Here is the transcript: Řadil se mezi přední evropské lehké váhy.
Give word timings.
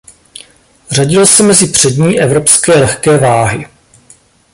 Řadil 0.91 1.25
se 1.25 1.43
mezi 1.43 1.67
přední 1.67 2.19
evropské 2.19 2.71
lehké 2.79 3.17
váhy. 3.17 3.65